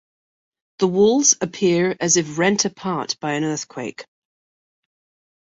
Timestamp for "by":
3.19-3.33